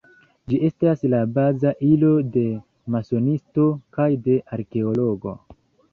[0.51, 2.45] Ĝi estas la baza ilo de
[2.95, 3.69] masonisto
[3.99, 5.37] kaj de arkeologo.